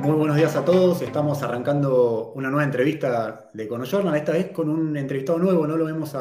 [0.00, 1.00] Muy buenos días a todos.
[1.02, 5.88] Estamos arrancando una nueva entrevista de Journal, esta vez con un entrevistado nuevo, no lo
[5.88, 6.14] hemos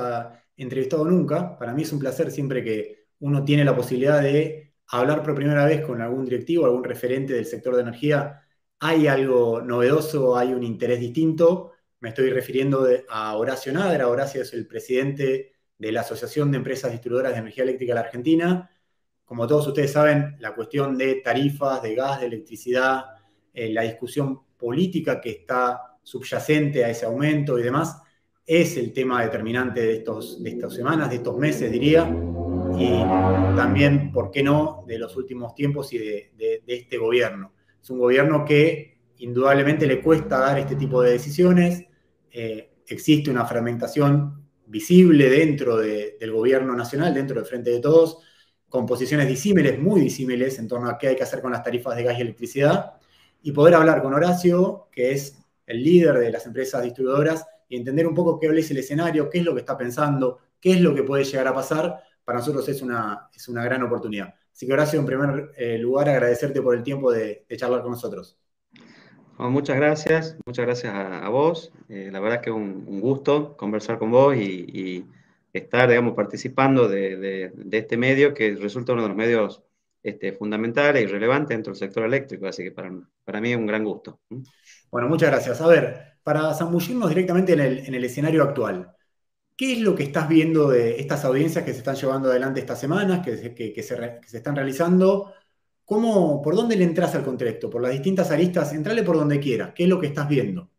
[0.55, 1.57] entrevistado nunca.
[1.57, 5.65] Para mí es un placer siempre que uno tiene la posibilidad de hablar por primera
[5.65, 8.41] vez con algún directivo, algún referente del sector de energía.
[8.79, 11.73] Hay algo novedoso, hay un interés distinto.
[11.99, 14.07] Me estoy refiriendo a Horacio Nadra.
[14.07, 18.05] Horacio es el presidente de la Asociación de Empresas Distribuidoras de Energía Eléctrica de la
[18.05, 18.69] Argentina.
[19.25, 23.05] Como todos ustedes saben, la cuestión de tarifas, de gas, de electricidad,
[23.53, 27.99] eh, la discusión política que está subyacente a ese aumento y demás,
[28.45, 32.07] es el tema determinante de, estos, de estas semanas, de estos meses, diría,
[32.77, 32.99] y
[33.55, 37.53] también, ¿por qué no?, de los últimos tiempos y de, este gobierno.
[37.81, 41.85] Es un gobierno que indudablemente le cuesta dar este tipo de decisiones,
[42.31, 48.19] eh, existe una fragmentación visible dentro del gobierno nacional, dentro del Frente de Todos,
[48.75, 51.95] con posiciones disímiles, muy disímiles en torno a qué hay que hacer con las tarifas
[51.95, 52.91] de gas y electricidad,
[53.41, 58.05] y poder hablar con Horacio, que es el líder de las empresas distribuidoras, y entender
[58.05, 60.93] un poco qué es el escenario, qué es lo que está pensando, qué es lo
[60.93, 64.33] que puede llegar a pasar, para nosotros es una, es una gran oportunidad.
[64.51, 68.37] Así que Horacio, en primer eh, lugar, agradecerte por el tiempo de, charlar con nosotros.
[69.37, 71.71] muchas gracias, muchas gracias a, vos.
[71.87, 75.05] Eh, la verdad que es un, gusto conversar con vos y,
[75.59, 79.63] estar, digamos, participando de, este medio que resulta uno de los medios
[80.03, 82.47] este, fundamentales y relevantes dentro del sector eléctrico.
[82.47, 82.91] Así que para,
[83.23, 84.21] para mí es un gran gusto.
[84.91, 85.61] Bueno, muchas gracias.
[85.61, 88.95] A ver, para zambullirnos directamente en el, en el escenario actual,
[89.57, 92.79] ¿Qué es lo que estás viendo de estas audiencias que se están llevando adelante estas
[92.79, 95.33] semanas, que, se, están realizando?
[95.85, 97.69] ¿Cómo, ¿Por dónde le entras al contexto?
[97.69, 98.73] ¿Por las distintas aristas?
[98.73, 99.71] Entrale por donde quieras.
[99.73, 100.69] ¿Qué es lo que estás viendo?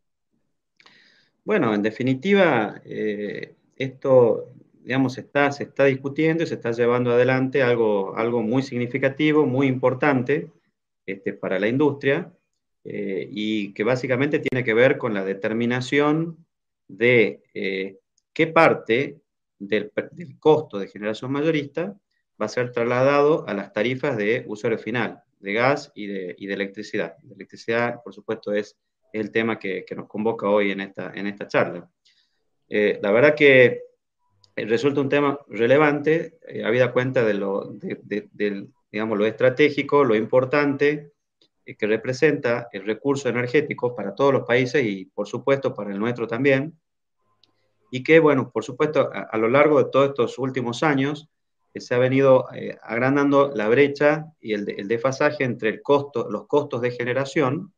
[1.43, 4.53] Bueno, en definitiva, eh, esto,
[4.87, 9.67] digamos, está, se está discutiendo y se está llevando adelante algo, algo muy significativo, muy
[9.67, 10.53] importante
[11.05, 12.33] este, para la industria
[12.85, 16.47] eh, y que básicamente tiene que ver con la determinación
[16.87, 17.99] de eh,
[18.33, 19.19] qué parte
[19.59, 19.91] del,
[20.39, 21.99] costo de generación mayorista
[22.41, 27.17] va a ser trasladado a las tarifas de usuario final, de gas y de, electricidad.
[27.25, 28.77] La electricidad, por supuesto, es
[29.13, 31.91] el tema que, nos convoca hoy en esta, en esta charla.
[32.69, 33.86] Eh, la verdad que
[34.57, 37.75] resulta un tema relevante, eh, habida cuenta de lo,
[38.91, 41.13] digamos, lo estratégico, lo importante
[41.65, 45.99] eh, que representa el recurso energético para todos los países y, por supuesto, para el
[45.99, 46.79] nuestro también,
[47.91, 51.29] y que, bueno, por supuesto, a, lo largo de todos estos últimos años
[51.73, 56.29] eh, se ha venido eh, agrandando la brecha y el, el, desfasaje entre el costo,
[56.31, 57.73] los costos de generación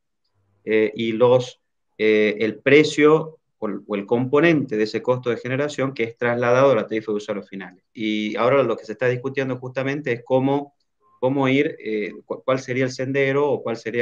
[0.65, 1.61] eh, y los,
[1.97, 6.87] el precio o el, componente de ese costo de generación que es trasladado a la
[6.87, 7.83] tarifa de usuarios finales.
[7.93, 10.73] Y ahora lo que se está discutiendo justamente es cómo,
[11.19, 11.77] cómo ir,
[12.25, 14.01] cuál sería el sendero o cuál sería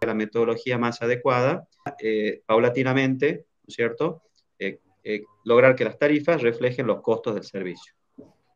[0.00, 1.68] la metodología más adecuada,
[2.46, 4.22] paulatinamente, ¿no es cierto?,
[5.06, 7.92] eh, lograr que las tarifas reflejen los costos del servicio.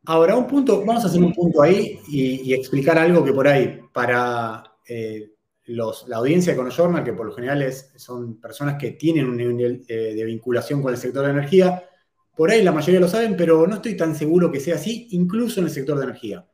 [0.06, 3.82] Ahora, un punto, vamos a hacer un punto ahí y, explicar algo que por ahí,
[3.92, 4.64] para
[5.68, 9.84] eh, la audiencia de Journal, que por lo general son personas que tienen un nivel
[9.86, 11.84] eh, de vinculación con el sector de energía,
[12.34, 15.60] por ahí la mayoría lo saben, pero no estoy tan seguro que sea así, incluso
[15.60, 16.46] en el sector de energía.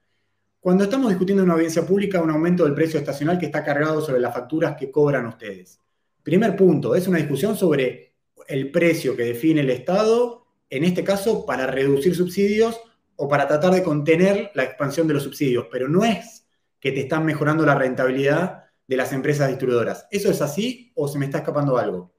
[0.59, 4.01] Cuando estamos discutiendo en una audiencia pública un aumento del precio estacional que está cargado
[4.01, 5.79] sobre las facturas que cobran ustedes.
[6.23, 8.15] Primer punto, es una discusión sobre
[8.49, 12.81] el precio que define el Estado, en este caso para reducir subsidios
[13.17, 16.47] o para tratar de contener la expansión de los subsidios, pero no es
[16.81, 20.07] que te están mejorando la rentabilidad de las empresas distribuidoras.
[20.11, 22.13] ¿Eso es así o se me está escapando algo?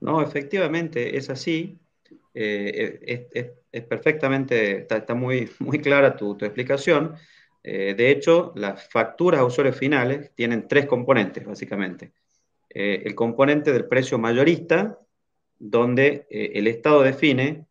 [0.00, 1.78] No, efectivamente es así.
[2.34, 3.28] Eh,
[3.72, 7.14] es, perfectamente, está, muy, muy clara tu, explicación.
[7.62, 12.12] Eh, de hecho, las facturas a usuarios finales tienen tres componentes, básicamente.
[12.70, 14.98] Eh, el componente del precio mayorista,
[15.58, 17.64] donde el Estado define,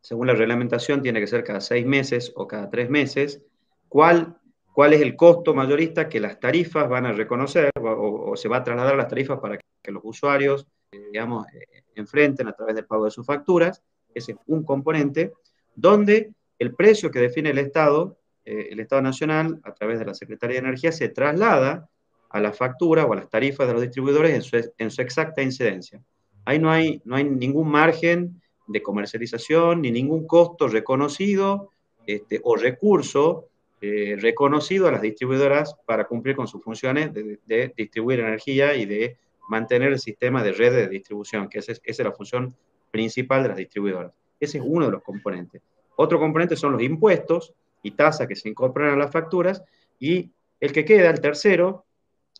[0.00, 3.42] según la reglamentación, tiene que ser cada seis meses o cada tres meses,
[3.88, 4.38] cuál,
[4.74, 8.64] cuál es el costo mayorista que las tarifas van a reconocer o, se va a
[8.64, 12.84] trasladar a las tarifas para que, los usuarios, eh, digamos, eh, enfrenten a través del
[12.84, 13.82] pago de sus facturas.
[14.12, 15.32] Ese es un componente
[15.74, 20.60] donde el precio que define el Estado, el Estado Nacional, a través de la Secretaría
[20.60, 21.88] de Energía, se traslada
[22.28, 26.02] a la factura o a las tarifas de los distribuidores en su exacta incidencia.
[26.44, 31.70] Ahí no hay, no hay ningún margen de comercialización ni ningún costo reconocido
[32.06, 33.48] este, o recurso
[33.86, 39.18] eh, reconocido a las distribuidoras para cumplir con sus funciones de, distribuir energía y de
[39.46, 42.56] mantener el sistema de red de distribución, que esa es, la función
[42.90, 44.10] principal de las distribuidoras.
[44.40, 45.60] Ese es uno de los componentes.
[45.96, 47.52] Otro componente son los impuestos,
[47.82, 49.62] y tasa que se incorporan a las facturas,
[50.00, 50.30] y
[50.60, 51.84] el que queda, el tercero,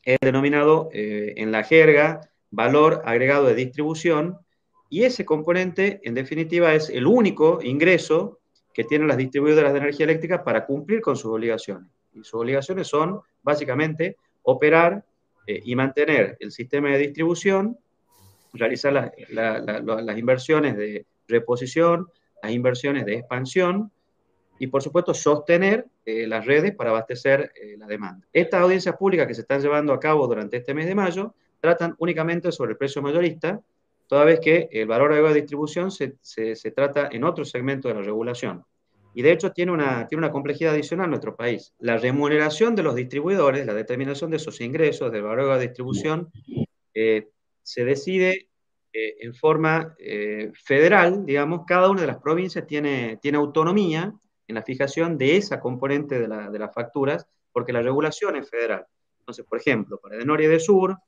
[0.03, 4.39] es denominado eh, en la jerga valor agregado de distribución,
[4.89, 8.41] y ese componente, en definitiva, es el único ingreso
[8.75, 11.89] que tienen las distribuidoras de energía eléctrica para cumplir con sus obligaciones.
[12.13, 15.05] Y sus obligaciones son, básicamente, operar
[15.47, 17.79] eh, y mantener el sistema de distribución,
[18.53, 18.93] realizar
[19.31, 22.09] las inversiones de reposición,
[22.43, 23.91] las inversiones de expansión
[24.59, 28.27] y, por supuesto, sostener eh, las redes para abastecer eh, la demanda.
[28.33, 31.95] Estas audiencias públicas que se están llevando a cabo durante este mes de mayo tratan
[31.99, 33.61] únicamente sobre el precio mayorista,
[34.07, 36.17] toda vez que el valor agregado de distribución se,
[36.75, 38.65] trata en otro segmento de la regulación.
[39.15, 41.73] Y de hecho tiene una, tiene una complejidad adicional en nuestro país.
[41.79, 46.31] La remuneración de los distribuidores, la determinación de esos ingresos, del valor agregado de distribución,
[46.95, 47.29] eh,
[47.63, 48.49] se decide
[48.93, 54.13] eh, en forma eh, federal, digamos, cada una de las provincias tiene, tiene autonomía
[54.47, 58.51] en la fijación de esa componente de, la, de las facturas, porque la regulación es
[58.51, 58.87] federal.
[59.21, 60.99] Entonces, por ejemplo, para de Norte y de Sur,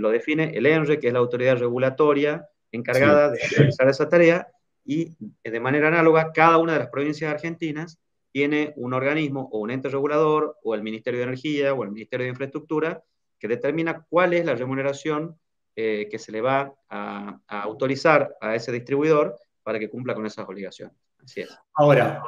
[0.00, 4.48] lo define el ENRE, que es la autoridad regulatoria encargada de realizar esa tarea,
[4.84, 5.14] y
[5.44, 7.98] de manera análoga, cada una de las provincias argentinas
[8.32, 12.24] tiene un organismo o un ente regulador, o el Ministerio de Energía, o el Ministerio
[12.24, 13.02] de Infraestructura,
[13.38, 15.36] que determina cuál es la remuneración
[15.76, 20.46] eh, que se le va a, autorizar a ese distribuidor para que cumpla con esas
[20.48, 20.94] obligaciones.
[21.22, 21.48] Así es.
[21.74, 22.22] Ahora,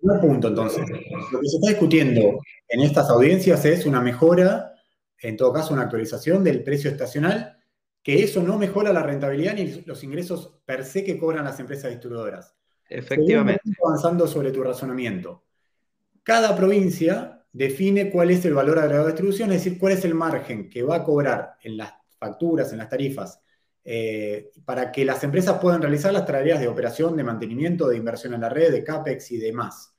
[0.00, 0.88] un punto entonces.
[1.30, 4.73] Lo que se está discutiendo en estas audiencias es una mejora
[5.18, 7.58] en todo caso una actualización del precio estacional,
[8.02, 11.90] que eso no mejora la rentabilidad ni los ingresos per se que cobran las empresas
[11.90, 12.54] distribuidoras.
[12.88, 13.62] Efectivamente.
[13.82, 15.44] Avanzando sobre tu razonamiento.
[16.22, 20.14] Cada provincia define cuál es el valor agregado de distribución, es decir, cuál es el
[20.14, 23.40] margen que va a cobrar en las facturas, en las tarifas,
[23.84, 28.34] eh, para que las empresas puedan realizar las tareas de operación, de mantenimiento, de inversión
[28.34, 29.94] en la red, de CAPEX y demás.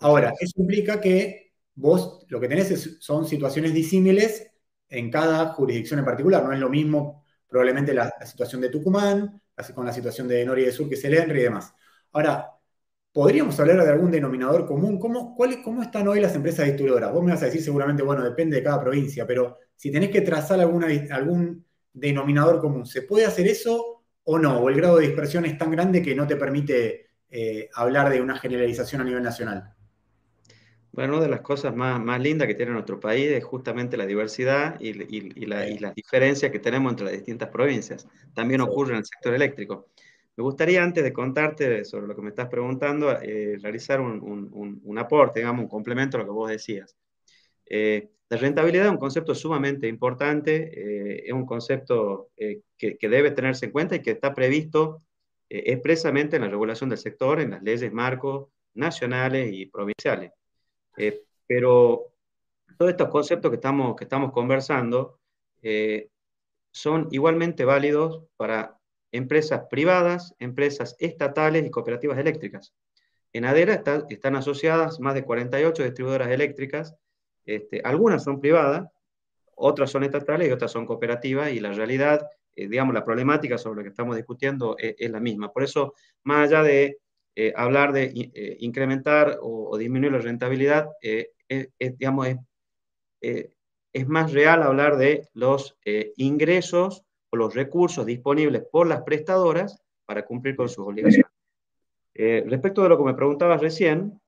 [0.00, 4.49] Ahora, eso implica que vos lo que tenés son situaciones disímiles
[4.90, 6.44] en cada jurisdicción en particular.
[6.44, 10.62] No es lo mismo probablemente la, situación de Tucumán, así con la situación de Nori
[10.62, 11.74] y de Sur, que es el ENRI y demás.
[12.12, 12.50] Ahora,
[13.12, 14.98] ¿podríamos hablar de algún denominador común?
[14.98, 17.12] ¿Cómo, cuál, ¿Cómo están hoy las empresas distribuidoras?
[17.12, 20.20] Vos me vas a decir seguramente, bueno, depende de cada provincia, pero si tenés que
[20.20, 24.60] trazar alguna, algún denominador común, ¿se puede hacer eso o no?
[24.60, 28.20] ¿O el grado de dispersión es tan grande que no te permite eh, hablar de
[28.20, 29.74] una generalización a nivel nacional?
[30.92, 34.06] Bueno, una de las cosas más, más lindas que tiene nuestro país es justamente la
[34.06, 38.08] diversidad y, y, la, y, las diferencias que tenemos entre las distintas provincias.
[38.34, 39.88] También ocurre en el sector eléctrico.
[40.36, 44.80] Me gustaría, antes de contarte sobre lo que me estás preguntando, eh, realizar un, un,
[44.82, 46.96] un, aporte, digamos, un complemento a lo que vos decías.
[47.66, 53.32] Eh, la rentabilidad es un concepto sumamente importante, eh, es un concepto que, que, debe
[53.32, 55.02] tenerse en cuenta y que está previsto
[55.48, 60.32] expresamente en la regulación del sector, en las leyes marcos nacionales y provinciales.
[60.96, 62.12] Eh, pero
[62.78, 65.18] todos estos conceptos que estamos, que estamos conversando
[65.62, 66.08] eh,
[66.70, 68.78] son igualmente válidos para
[69.12, 72.72] empresas privadas, empresas estatales y cooperativas eléctricas.
[73.32, 76.96] En ADERA están asociadas más de 48 distribuidoras eléctricas,
[77.44, 78.88] este, algunas son privadas,
[79.54, 83.78] otras son estatales y otras son cooperativas, y la realidad, eh, digamos, la problemática sobre
[83.78, 85.52] la que estamos discutiendo es, la misma.
[85.52, 85.94] Por eso,
[86.24, 86.98] más allá de
[87.42, 91.94] eh, hablar de eh, incrementar o, disminuir la rentabilidad, eh, es, es,
[94.08, 95.78] más real hablar de los
[96.16, 101.32] ingresos o los recursos disponibles por las prestadoras para cumplir con sus obligaciones.
[102.14, 104.20] respecto de lo que me preguntabas recién,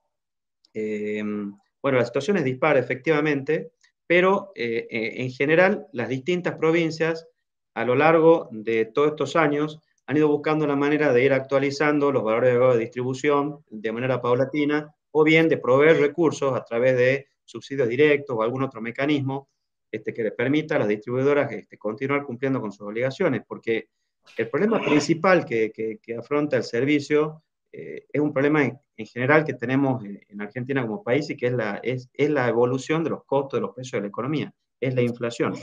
[0.73, 3.73] bueno, la situación es dispara efectivamente,
[4.07, 7.27] pero en general las distintas provincias
[7.75, 12.11] a lo largo de todos estos años han ido buscando la manera de ir actualizando
[12.11, 17.27] los valores de distribución de manera paulatina o bien de proveer recursos a través de
[17.45, 19.49] subsidios directos o algún otro mecanismo
[19.91, 23.89] este, que les permita a las distribuidoras este, continuar cumpliendo con sus obligaciones, porque
[24.37, 29.53] el problema principal que, que, afronta el servicio eh, es un problema en, general que
[29.53, 33.23] tenemos en, Argentina como país y que es la, es, es la evolución de los
[33.25, 35.53] costos de los precios de la economía, es la inflación.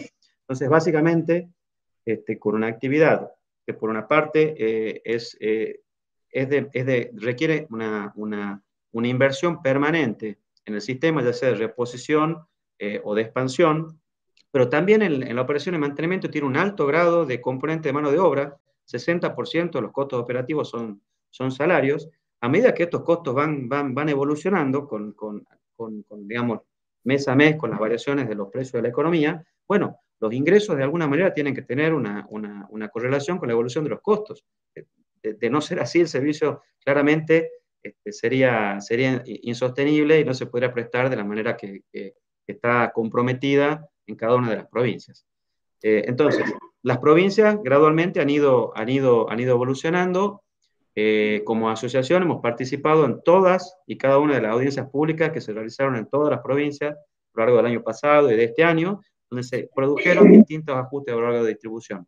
[0.43, 1.49] Entonces, básicamente,
[2.05, 3.33] este, con una actividad
[3.67, 5.81] que por una parte eh, es, eh,
[6.31, 8.63] es, de, requiere una, una,
[8.93, 12.47] una, inversión permanente en el sistema, ya sea de reposición
[12.79, 14.01] eh, o de expansión,
[14.51, 18.11] pero también en, la operación de mantenimiento tiene un alto grado de componente de mano
[18.11, 18.57] de obra,
[18.91, 22.09] 60% de los costos operativos son, son salarios,
[22.41, 26.61] a medida que estos costos van, van, van evolucionando con, con, con, digamos,
[27.05, 30.77] mes a mes con las variaciones de los precios de la economía, bueno, los ingresos
[30.77, 32.27] de alguna manera tienen que tener una,
[32.93, 34.45] correlación con la evolución de los costos.
[35.23, 37.51] De, no ser así, el servicio claramente
[37.83, 41.83] este, sería, sería insostenible y no se podría prestar de la manera que,
[42.47, 45.25] está comprometida en cada una de las provincias.
[45.85, 46.45] Eh, entonces,
[46.83, 50.43] las provincias gradualmente han ido, han ido, han ido evolucionando.
[50.97, 55.41] Eh, como asociación hemos participado en todas y cada una de las audiencias públicas que
[55.41, 56.97] se realizaron en todas las provincias a
[57.35, 59.01] lo largo del año pasado y de este año,
[59.31, 62.07] donde se produjeron distintos ajustes a lo largo de distribución.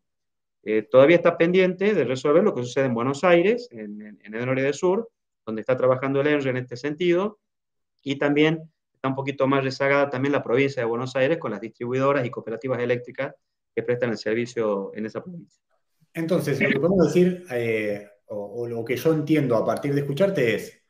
[0.65, 4.47] Eh, todavía está pendiente de resolver lo que sucede en Buenos Aires, en, en, el
[4.47, 5.09] norte del sur,
[5.45, 7.41] donde está trabajando el ENRE en este sentido,
[8.03, 8.61] y también
[8.93, 12.31] está un poquito más rezagada también la provincia de Buenos Aires con las distribuidoras y
[12.31, 13.35] cooperativas eléctricas
[13.75, 15.61] que prestan el servicio en esa provincia.
[16.15, 20.55] Entonces, lo que podemos decir, eh, o, lo que yo entiendo a partir de escucharte
[20.55, 20.81] es,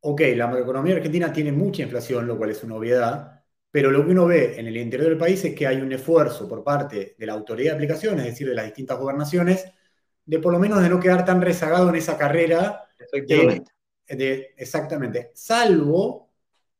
[0.00, 3.39] ok, la economía argentina tiene mucha inflación, lo cual es una obviedad,
[3.70, 6.48] pero lo que uno ve en el interior del país es que hay un esfuerzo
[6.48, 9.64] por parte de la autoridad de aplicación, es decir, de las distintas gobernaciones,
[10.24, 12.84] de por lo menos de no quedar tan rezagado en esa carrera.
[12.98, 13.72] Efectivamente.
[14.56, 15.30] exactamente.
[15.34, 16.30] Salvo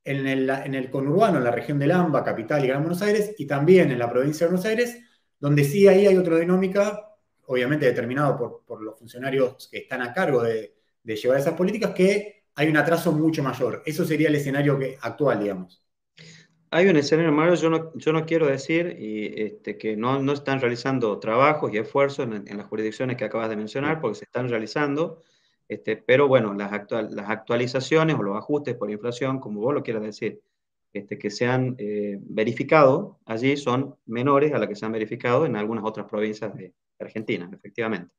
[0.04, 3.34] en el, en el conurbano, en la región del AMBA, capital y Gran Buenos Aires,
[3.38, 4.98] y también en la provincia de Buenos Aires,
[5.38, 7.16] donde sí ahí hay otra dinámica,
[7.46, 12.68] obviamente determinado por, los funcionarios que están a cargo de, llevar esas políticas, que hay
[12.68, 13.82] un atraso mucho mayor.
[13.86, 15.79] Eso sería el escenario que, actual, digamos.
[16.72, 20.32] Hay un escenario mayor, yo no, yo no quiero decir y, este, que no, no,
[20.32, 24.48] están realizando trabajos y esfuerzos en, las jurisdicciones que acabas de mencionar, porque se están
[24.48, 25.20] realizando,
[25.66, 29.82] este, pero bueno, las, actual, las actualizaciones o los ajustes por inflación, como vos lo
[29.82, 30.40] quieras decir,
[30.92, 35.46] este, que se han eh, verificado allí son menores a las que se han verificado
[35.46, 38.12] en algunas otras provincias de Argentina, efectivamente.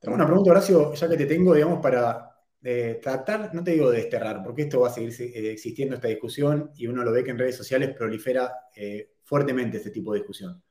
[0.00, 3.90] Tengo una pregunta, Horacio, ya que te tengo, digamos, para eh, tratar, no te digo
[3.90, 7.24] de desterrar, porque esto va a seguir eh, existiendo esta discusión y uno lo ve
[7.24, 8.52] que en redes sociales prolifera
[9.24, 10.62] fuertemente este tipo de discusión.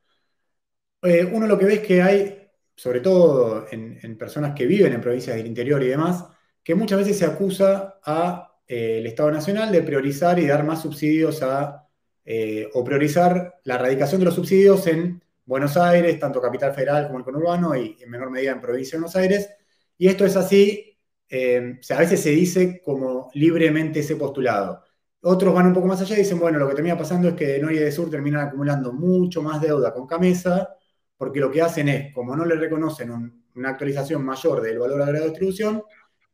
[1.32, 5.01] uno lo que ve es que hay, sobre todo en, en personas que viven en
[5.01, 6.25] provincias del interior y demás,
[6.63, 11.41] que muchas veces se acusa a el Estado Nacional de priorizar y dar más subsidios
[11.41, 11.88] a,
[12.25, 17.20] eh, o priorizar la erradicación de los subsidios en Buenos Aires, tanto capital federal como
[17.20, 19.50] el conurbano y en menor medida en provincia de Buenos Aires.
[19.98, 20.87] Y esto es así,
[21.29, 24.84] eh, a veces se dice como libremente ese postulado.
[25.22, 27.48] Otros van un poco más allá y dicen, bueno, lo que termina pasando es que
[27.48, 30.69] de Norte y de Sur terminan acumulando mucho más deuda con Camesa,
[31.17, 33.12] porque lo que hacen es, como no le reconocen
[33.55, 35.84] una actualización mayor del valor agregado de distribución,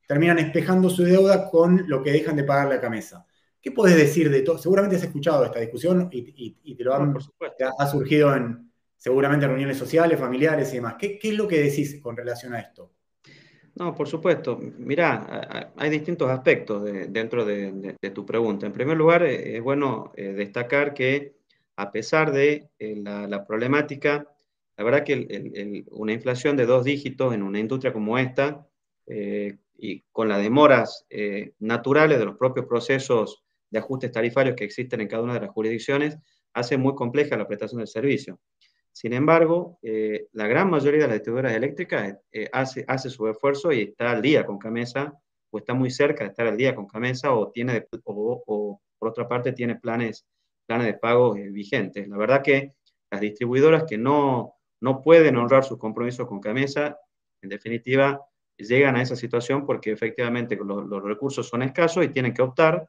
[0.08, 3.26] terminan espejando su deuda con lo que dejan de pagarle a Camesa.
[3.62, 4.58] ¿Qué puedes decir de todo?
[4.58, 7.66] Seguramente has escuchado esta discusión y, te lo han, por supuesto.
[7.78, 8.74] ha surgido en
[9.04, 10.96] seguramente reuniones sociales, familiares y demás.
[10.98, 12.94] ¿Qué, es lo que decís con relación a esto?
[13.76, 14.60] No, por supuesto.
[14.78, 18.68] Mirá, hay distintos aspectos dentro de, tu pregunta.
[18.68, 21.36] En primer lugar, eh, es bueno eh, destacar que
[21.76, 24.28] a pesar de eh, la, problemática,
[24.78, 28.68] la verdad que una inflación de dos dígitos en una industria como esta,
[29.76, 31.06] y con las demoras
[31.60, 35.50] naturales de los propios procesos de ajustes tarifarios que existen en cada una de las
[35.50, 36.18] jurisdicciones,
[36.54, 38.40] hace muy compleja la prestación del servicio.
[38.94, 43.82] Sin embargo, eh, la gran mayoría de las distribuidoras eléctricas eh, hace, su esfuerzo y
[43.82, 45.20] está al día con Camesa,
[45.50, 49.28] o está muy cerca de estar al día con Camesa, o, tiene, o, por otra
[49.28, 50.28] parte tiene planes,
[50.68, 52.08] planes de pago vigentes.
[52.08, 52.74] La verdad que
[53.10, 57.00] las distribuidoras que no, no pueden honrar sus compromisos con Camesa,
[57.42, 58.22] en definitiva,
[58.58, 62.88] llegan a esa situación porque efectivamente los, recursos son escasos y tienen que optar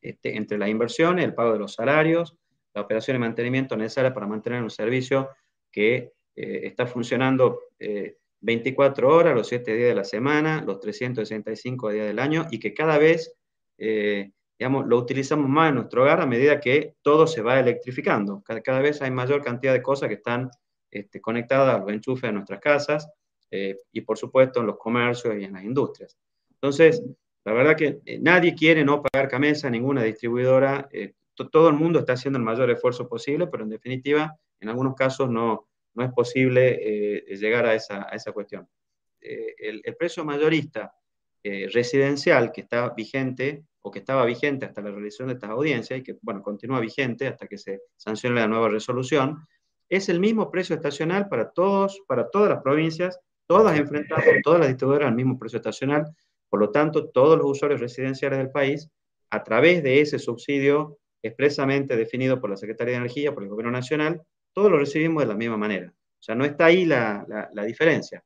[0.00, 2.36] este, entre la inversión, el pago de los salarios,
[2.74, 5.30] la operación de mantenimiento necesaria para mantener un servicio
[5.70, 7.60] que eh, está funcionando
[8.40, 12.58] 24 eh, horas, los 7 días de la semana, los 365 días del año y
[12.58, 13.34] que cada vez,
[13.78, 18.42] eh, digamos, lo utilizamos más en nuestro hogar a medida que todo se va electrificando.
[18.42, 20.50] Cada, vez hay mayor cantidad de cosas que están
[20.90, 23.08] este, conectadas a los enchufes de nuestras casas
[23.52, 26.16] y por supuesto en los comercios y en las industrias.
[26.52, 27.02] Entonces,
[27.44, 30.88] la verdad que nadie quiere no pagar camisa, ninguna distribuidora,
[31.34, 35.30] todo el mundo está haciendo el mayor esfuerzo posible, pero en definitiva, en algunos casos
[35.30, 38.68] no, no es posible llegar a esa, a esa cuestión.
[39.20, 40.92] El, el, precio mayorista
[41.42, 46.02] residencial que está vigente o que estaba vigente hasta la realización de estas audiencias y
[46.02, 49.38] que, bueno, continúa vigente hasta que se sancione la nueva resolución,
[49.88, 53.18] es el mismo precio estacional para todos, para todas las provincias
[53.50, 56.06] todas enfrentando, todas las distribuidoras al mismo precio estacional,
[56.48, 58.88] por lo tanto, todos los usuarios residenciales del país,
[59.28, 63.72] a través de ese subsidio expresamente definido por la Secretaría de Energía, por el Gobierno
[63.72, 64.22] Nacional,
[64.52, 65.88] todos lo recibimos de la misma manera.
[65.88, 68.22] O sea, no está ahí la, la, diferencia.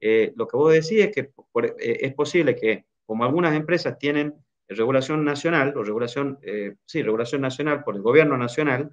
[0.00, 4.34] Eh, lo que vos decís es que eh, es posible que, como algunas empresas tienen
[4.68, 8.92] regulación nacional, o regulación, eh, sí, regulación nacional por el gobierno nacional,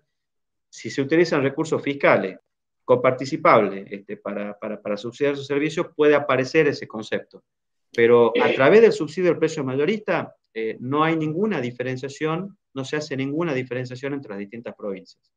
[0.70, 2.38] si se utilizan recursos fiscales
[2.86, 7.44] coparticipable este, para, para, para subsidiar sus servicios, puede aparecer ese concepto.
[7.92, 12.98] Pero a través del subsidio del precio mayorista eh, no hay ninguna diferenciación, no se
[12.98, 15.32] hace ninguna diferenciación entre las distintas provincias.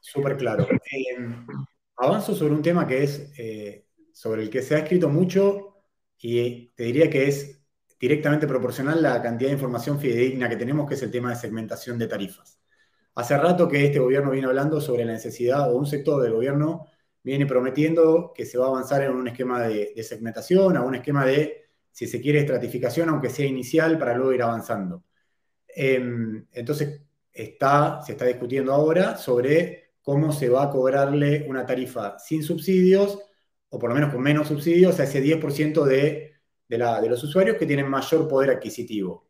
[0.00, 0.66] Súper claro.
[0.70, 1.16] Eh,
[1.96, 5.84] avanzo sobre un tema que es eh, sobre el que se ha escrito mucho
[6.18, 7.60] y te diría que es
[7.98, 11.98] directamente proporcional la cantidad de información fidedigna que tenemos, que es el tema de segmentación
[11.98, 12.58] de tarifas.
[13.14, 16.86] Hace rato que este gobierno viene hablando sobre la necesidad, o un sector del gobierno
[17.22, 21.26] viene prometiendo que se va a avanzar en un esquema de, segmentación, a un esquema
[21.26, 25.04] de, si se quiere, estratificación, aunque sea inicial, para luego ir avanzando.
[25.74, 32.18] Em, entonces, está, se está discutiendo ahora sobre cómo se va a cobrarle una tarifa
[32.18, 33.18] sin subsidios,
[33.68, 36.34] o por lo menos con menos subsidios, a ese 10% de,
[36.68, 39.28] de, de los usuarios que tienen mayor poder adquisitivo.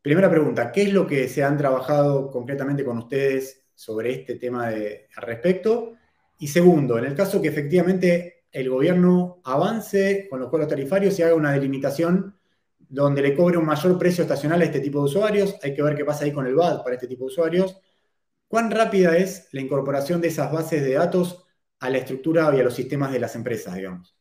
[0.00, 4.70] Primera pregunta, ¿qué es lo que se han trabajado concretamente con ustedes sobre este tema
[4.70, 5.94] de, al respecto?
[6.38, 11.22] Y segundo, en el caso que efectivamente el gobierno avance con los colos tarifarios y
[11.22, 12.37] haga una delimitación
[12.88, 15.94] donde le cobre un mayor precio estacional a este tipo de usuarios, hay que ver
[15.94, 17.80] qué pasa ahí con el BAD para este tipo de usuarios.
[18.46, 21.44] ¿Cuán rápida es la incorporación de esas bases de datos
[21.80, 24.16] a la estructura y a los sistemas de las empresas, digamos?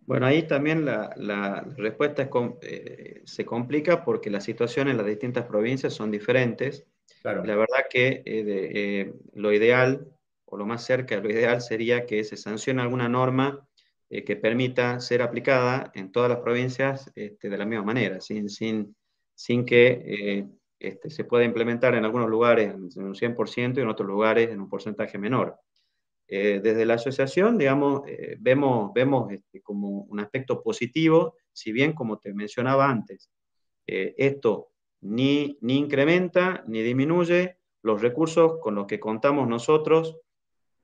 [0.00, 2.28] Bueno, ahí también la, respuesta
[2.62, 6.86] eh, se complica porque la situación en las distintas provincias son diferentes.
[7.22, 10.08] La verdad que eh, eh, lo ideal
[10.46, 13.67] o lo más cerca de lo ideal sería que se sancione alguna norma
[14.10, 18.48] eh, que permita ser aplicada en todas las provincias este, de la misma manera, sin,
[18.48, 18.96] sin,
[19.34, 20.48] sin que eh,
[20.78, 24.60] este, se pueda implementar en algunos lugares en un 100% y en otros lugares en
[24.60, 25.56] un porcentaje menor.
[26.26, 28.02] Eh, desde la asociación, digamos,
[28.38, 33.30] vemos, vemos este, como un aspecto positivo, si bien, como te mencionaba antes,
[33.86, 40.18] esto ni, ni incrementa ni disminuye los recursos con los que contamos nosotros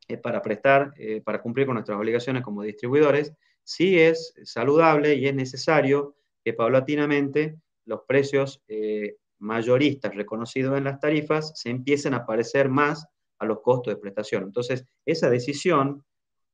[0.06, 3.32] eh, para prestar, eh, para cumplir con nuestras obligaciones como distribuidores,
[3.62, 7.56] sí es saludable y es necesario que paulatinamente
[7.86, 13.06] los precios eh, mayoristas reconocidos en las tarifas se empiecen a parecer más
[13.38, 14.44] a los costos de prestación.
[14.44, 16.04] Entonces, esa decisión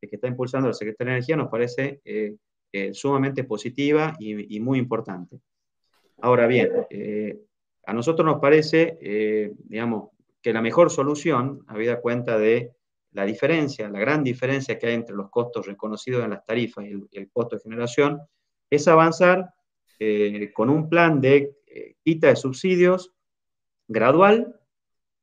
[0.00, 2.00] que está impulsando la Secretaría de Energía nos parece
[2.92, 5.40] sumamente positiva y, y, muy importante.
[6.22, 6.70] Ahora bien,
[7.84, 12.72] a nosotros nos parece, digamos, que la mejor solución, habida cuenta de
[13.12, 16.92] la diferencia, la gran diferencia que hay entre los costos reconocidos en las tarifas y
[17.12, 18.20] el, costo de generación,
[18.68, 19.52] es avanzar
[19.98, 23.12] eh, con un plan de eh, quita de subsidios
[23.88, 24.60] gradual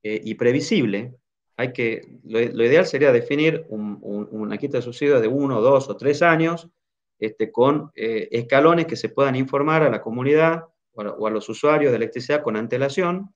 [0.03, 1.15] eh, y previsible.
[1.55, 6.21] Hay que, lo, ideal sería definir una quita de subsidios de uno, dos o tres
[6.21, 6.69] años,
[7.17, 11.97] este, con escalones que se puedan informar a la comunidad o a los usuarios de
[11.97, 13.33] electricidad con antelación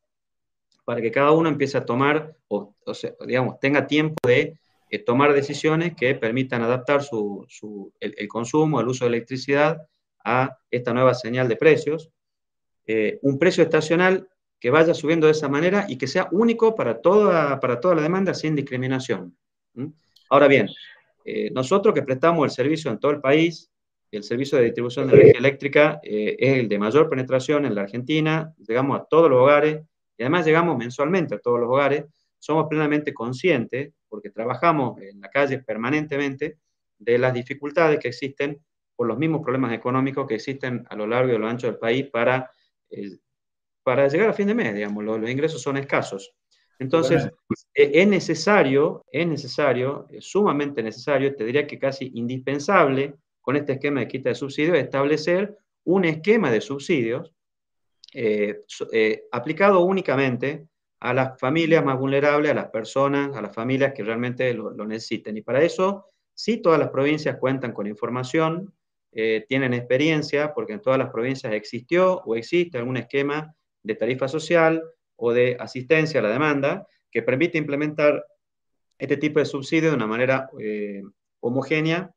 [0.84, 2.76] para que cada uno empiece a tomar, o,
[3.26, 7.48] digamos, tenga tiempo de eh, tomar decisiones que permitan adaptar su,
[8.00, 9.88] el, consumo, el uso de electricidad
[10.24, 12.10] a esta nueva señal de precios.
[12.86, 14.28] Eh, un precio estacional
[14.60, 18.02] que vaya subiendo de esa manera y que sea único para toda, para toda la
[18.02, 19.36] demanda sin discriminación.
[20.30, 20.68] Ahora bien,
[21.24, 23.72] eh, nosotros que prestamos el servicio en todo el país,
[24.12, 28.54] el servicio de distribución de energía eléctrica es el de mayor penetración en la Argentina,
[28.68, 29.84] llegamos a todos los hogares,
[30.22, 32.06] y además llegamos mensualmente a todos los hogares,
[32.38, 36.60] somos plenamente conscientes, porque trabajamos en la calle permanentemente,
[37.00, 38.64] de las dificultades que existen
[38.96, 41.80] por los mismos problemas económicos que existen a lo largo y a lo ancho del
[41.80, 42.52] país para,
[42.92, 43.18] eh,
[43.82, 46.36] para llegar a fin de mes, digamos, los, ingresos son escasos.
[46.78, 47.28] Entonces,
[47.74, 53.74] e, es necesario, es necesario, es sumamente necesario, te diría que casi indispensable con este
[53.74, 57.34] esquema de quita de subsidios, establecer un esquema de subsidios
[58.14, 60.68] eh, eh, aplicado únicamente
[61.00, 65.38] a las familias más vulnerables, a las personas, a las familias que realmente lo, necesiten.
[65.38, 68.74] Y para eso, sí, todas las provincias cuentan con información,
[69.14, 74.28] eh, tienen experiencia, porque en todas las provincias existió o existe algún esquema de tarifa
[74.28, 74.84] social
[75.16, 78.26] o de asistencia a la demanda que permite implementar
[79.00, 80.50] este tipo de subsidio de una manera
[81.40, 82.14] homogénea,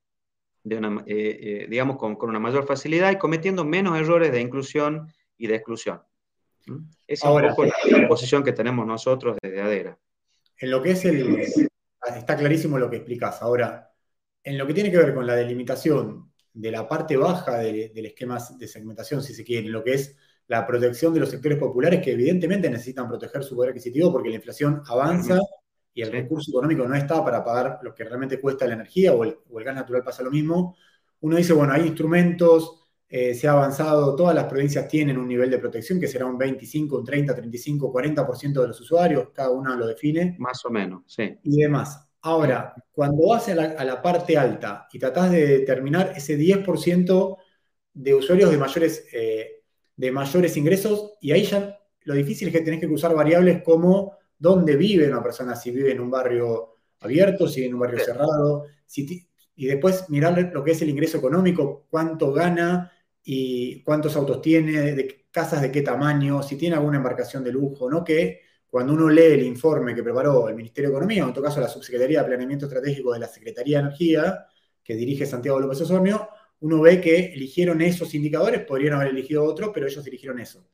[0.62, 5.46] de una, digamos, con, con, una mayor facilidad y cometiendo menos errores de inclusión y
[5.46, 6.02] de exclusión.
[6.66, 6.78] ¿Mm?
[7.06, 9.98] Esa es un poco la, posición que tenemos nosotros desde ADERA.
[10.58, 11.40] En lo que es el...
[12.16, 13.40] Está clarísimo lo que explicas.
[13.40, 13.90] Ahora,
[14.42, 18.38] en lo que tiene que ver con la delimitación de la parte baja del esquema
[18.58, 20.16] de segmentación, si se quiere, en lo que es
[20.46, 24.36] la protección de los sectores populares que evidentemente necesitan proteger su poder adquisitivo porque la
[24.36, 25.38] inflación avanza
[25.94, 29.24] y el recurso económico no está para pagar lo que realmente cuesta la energía o
[29.24, 30.76] el, o el gas natural pasa lo mismo.
[31.20, 35.50] Uno dice, bueno, hay instrumentos, eh, se ha avanzado, todas las provincias tienen un nivel
[35.50, 39.76] de protección que será un 25, un 30, 35, 40% de los usuarios, cada una
[39.76, 40.36] lo define.
[40.38, 41.38] Más o menos, sí.
[41.42, 42.08] Y demás.
[42.22, 47.36] Ahora, cuando vas a la, parte alta y tratás de determinar ese 10%
[47.92, 49.62] de usuarios de mayores, eh,
[49.94, 54.16] de mayores ingresos y ahí ya lo difícil es que tenés que usar variables como
[54.38, 58.04] dónde vive una persona, si vive en un barrio abierto, si vive en un barrio
[58.04, 58.64] cerrado,
[59.56, 62.92] y después mirar lo que es el ingreso económico, cuánto gana
[63.24, 67.90] y cuántos autos tiene, de casas de qué tamaño, si tiene alguna embarcación de lujo,
[67.90, 68.04] ¿no?
[68.04, 71.44] Que cuando uno lee el informe que preparó el Ministerio de Economía, o en todo
[71.44, 74.46] caso la Subsecretaría de Planeamiento Estratégico de la Secretaría de Energía,
[74.82, 76.28] que dirige Santiago López Osornio,
[76.60, 80.66] uno ve que eligieron esos indicadores, podrían haber elegido otro, pero ellos eligieron eso.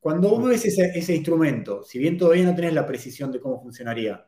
[0.00, 4.26] Cuando vos ves ese, instrumento, si bien todavía no tenés la precisión de cómo funcionaría,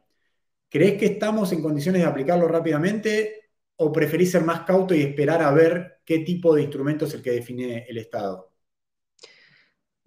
[0.68, 5.42] ¿crees que estamos en condiciones de aplicarlo rápidamente o preferís ser más cauto y esperar
[5.42, 8.50] a ver qué tipo de instrumento es el que define el Estado?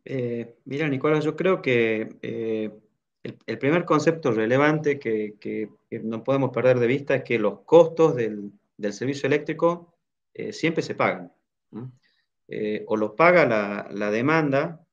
[0.03, 2.71] Eh, mira, Nicolás, yo creo que eh,
[3.21, 5.69] el, primer concepto relevante que,
[6.03, 8.51] no podemos perder de vista es que los costos del,
[8.91, 9.93] servicio eléctrico
[10.33, 11.31] eh, siempre se pagan.
[12.87, 13.45] o los paga
[13.91, 14.83] la demanda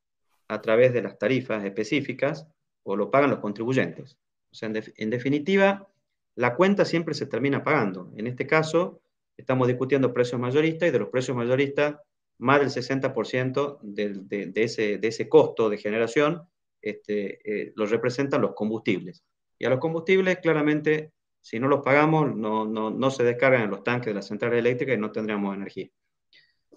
[0.49, 2.47] a través de las tarifas específicas
[2.83, 4.19] o lo pagan los contribuyentes.
[4.51, 5.89] O sea, en, definitiva,
[6.35, 8.13] la cuenta siempre se termina pagando.
[8.17, 9.01] En este caso,
[9.37, 11.97] estamos discutiendo precios mayoristas y de los precios mayoristas,
[12.39, 16.43] más del 60% de, ese, de ese costo de generación
[16.83, 19.25] este, eh, los representan los combustibles.
[19.59, 23.71] Y a los combustibles, claramente, si no los pagamos, no, no, no se descargan en
[23.71, 25.89] los tanques de las centrales eléctricas y no tendríamos energía.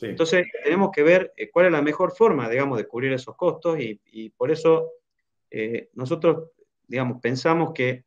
[0.01, 3.77] Entonces, tenemos que ver eh, cuál es la mejor forma, digamos, de cubrir esos costos
[3.79, 4.91] y, por eso
[5.51, 6.51] eh, nosotros,
[6.87, 8.05] digamos, pensamos que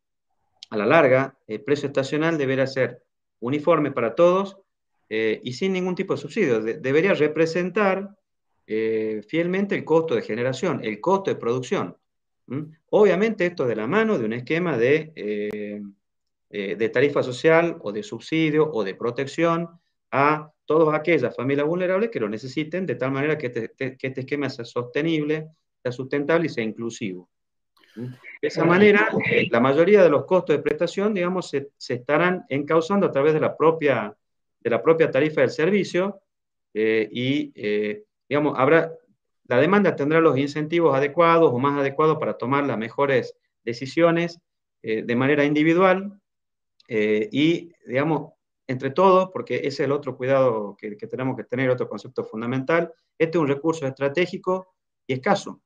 [0.71, 3.03] a la larga el precio estacional debería ser
[3.45, 4.57] uniforme para todos
[5.09, 6.61] eh, y sin ningún tipo de subsidio.
[6.61, 8.15] debería representar
[8.65, 11.97] fielmente el costo de generación, el costo de producción.
[12.89, 15.11] Obviamente esto de la mano de un esquema de,
[16.49, 19.69] de tarifa social o de subsidio o de protección
[20.11, 24.21] a todas aquellas familias vulnerables que lo necesiten, de tal manera que este, este, este
[24.21, 25.49] esquema sea sostenible,
[25.81, 27.29] sea sustentable y sea inclusivo.
[27.95, 28.05] ¿Mm?
[28.43, 29.09] De esa manera,
[29.51, 33.55] la mayoría de los costos de prestación, digamos, se, estarán encauzando a través de la
[33.55, 34.13] propia,
[34.59, 36.19] de la propia tarifa del servicio
[36.73, 38.91] eh, y, eh, digamos, habrá,
[39.47, 44.39] la demanda tendrá los incentivos adecuados o más adecuados para tomar las mejores decisiones
[44.81, 46.19] eh, de manera individual
[46.89, 48.33] y, digamos,
[48.67, 52.93] entre todos, porque ese es el otro cuidado que, tenemos que tener, otro concepto fundamental,
[53.17, 54.75] este es un recurso estratégico
[55.07, 55.61] y escaso.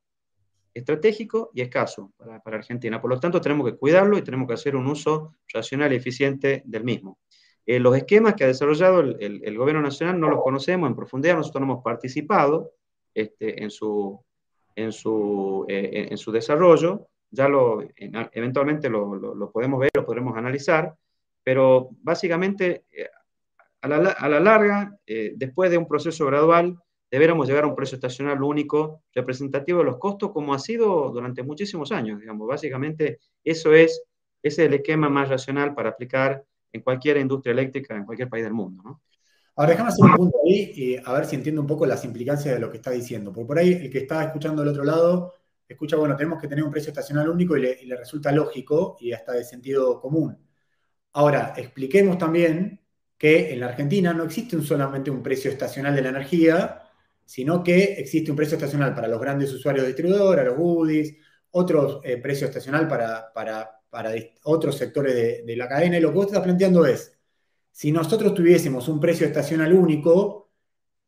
[0.78, 3.02] Estratégico y escaso para, Argentina.
[3.02, 6.64] Por lo tanto, tenemos que cuidarlo y tenemos que hacer un uso racional y eficiente
[6.66, 7.20] del mismo.
[7.66, 11.62] Eh, los esquemas que ha desarrollado el, Gobierno Nacional no los conocemos en profundidad, nosotros
[11.62, 12.72] no hemos participado
[13.14, 14.24] este, en, su,
[14.76, 20.38] en, su, eh, en su desarrollo, ya lo, eventualmente lo, lo podemos ver, lo podremos
[20.38, 20.96] analizar,
[21.48, 23.08] pero básicamente, eh,
[23.80, 26.78] a la, larga, eh, después de un proceso gradual,
[27.10, 31.44] deberíamos llegar a un precio estacional único, representativo de los costos, como ha sido durante
[31.44, 32.48] muchísimos años, digamos.
[32.48, 34.02] Básicamente, eso es,
[34.42, 38.44] ese es el esquema más racional para aplicar en cualquier industria eléctrica en cualquier país
[38.44, 39.02] del mundo.
[39.56, 42.54] Ahora, déjame hacer un punto ahí y a ver si entiendo un poco las implicancias
[42.54, 43.34] de lo que está diciendo.
[43.34, 45.34] Porque por ahí el que está escuchando del otro lado
[45.68, 49.34] escucha, bueno, tenemos que tener un precio estacional único y le, resulta lógico y hasta
[49.34, 50.38] de sentido común.
[51.14, 52.82] Ahora, expliquemos también
[53.18, 56.84] que en la Argentina no existe solamente un precio estacional de la energía,
[57.28, 61.18] sino que existe un precio estacional para los grandes usuarios distribuidores, los UDIs,
[61.52, 63.74] otro eh, precio estacional para, para,
[64.44, 65.98] otros sectores de, la cadena.
[65.98, 67.20] Y lo que vos estás planteando es,
[67.70, 70.52] si nosotros tuviésemos un precio estacional único,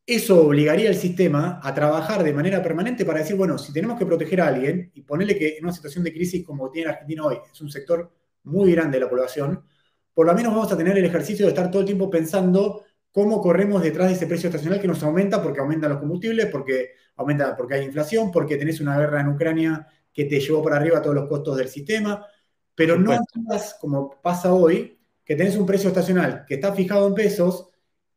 [0.04, 4.04] eso obligaría al sistema a trabajar de manera permanente para decir, bueno, si tenemos que
[4.04, 7.38] proteger a alguien y ponerle que en una situación de crisis como tiene Argentina hoy,
[7.50, 9.64] es un sector muy grande de la población,
[10.12, 13.40] por lo menos vamos a tener el ejercicio de estar todo el tiempo pensando cómo
[13.40, 17.56] corremos detrás de ese precio estacional que nos aumenta porque aumentan los combustibles, porque aumenta
[17.56, 21.16] porque hay inflación, porque tenés una guerra en Ucrania que te llevó para arriba todos
[21.16, 22.26] los costos del sistema,
[22.74, 27.14] pero no andas como pasa hoy, que tenés un precio estacional que está fijado en
[27.14, 27.68] pesos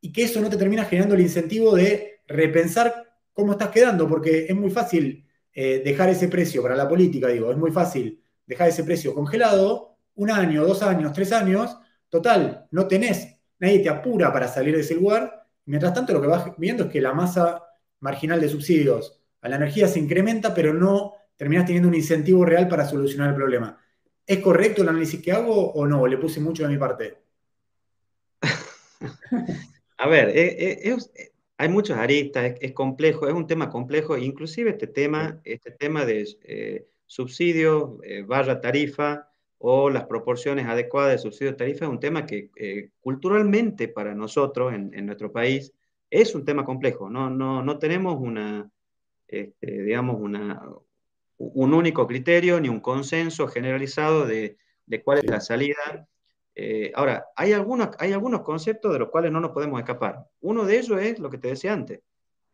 [0.02, 4.46] y que eso no te termina generando el incentivo de repensar cómo estás quedando, porque
[4.48, 8.70] es muy fácil eh, dejar ese precio para la política, digo, es muy fácil dejar
[8.70, 11.78] ese precio congelado un año, dos años, tres años,
[12.14, 15.48] Total, no tenés, nadie te apura para salir de ese lugar.
[15.66, 17.64] Mientras tanto, lo que vas viendo es que la masa
[18.00, 22.68] marginal de subsidios a la energía se incrementa, pero no terminás teniendo un incentivo real
[22.68, 23.78] para solucionar el problema.
[24.26, 26.08] ¿Es correcto el análisis que hago o no?
[26.08, 27.18] ¿Le puse mucho de mi parte?
[29.98, 30.98] A ver, eh, eh,
[31.58, 36.28] hay muchos aristas, es, complejo, es un tema complejo, inclusive este tema, este tema de
[36.44, 39.30] eh, subsidio, barra tarifa,
[39.66, 44.14] o las proporciones adecuadas de subsidio de tarifa es un tema que eh, culturalmente para
[44.14, 45.72] nosotros en, nuestro país
[46.10, 48.70] es un tema complejo, no, no, no tenemos una,
[49.26, 50.62] este, digamos, una,
[51.38, 56.10] un único criterio ni un consenso generalizado de, de cuál es la salida.
[56.56, 60.26] Eh, ahora, hay algunos, hay algunos conceptos de los cuales no nos podemos escapar.
[60.42, 62.02] Uno de ellos es lo que te decía antes.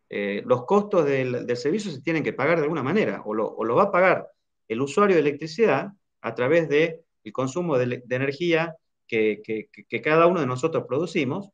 [0.08, 3.48] Eh, los costos del, del, servicio se tienen que pagar de alguna manera, o lo,
[3.48, 4.28] o lo, va a pagar
[4.68, 8.76] el usuario de electricidad a través del el consumo de, de energía
[9.10, 11.50] que, cada uno de nosotros producimos,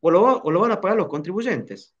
[0.00, 1.94] o lo, o lo van a pagar los contribuyentes.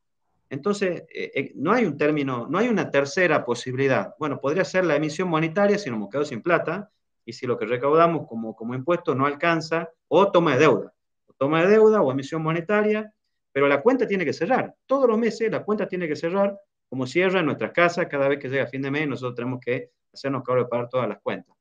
[0.48, 4.14] Entonces, eh, eh, no hay un término, no hay una tercera posibilidad.
[4.18, 6.90] Bueno, podría ser la emisión monetaria si nos hemos quedado sin plata
[7.24, 10.94] y si lo que recaudamos como, como impuesto no alcanza, o toma de deuda,
[11.36, 13.12] toma de deuda o emisión monetaria,
[13.50, 14.76] pero la cuenta tiene que cerrar.
[14.86, 16.56] Todos los meses la cuenta tiene que cerrar
[16.88, 19.90] como cierra en nuestras casas cada vez que llega fin de mes nosotros tenemos que
[20.12, 21.55] hacernos cargo de pagar todas las cuentas.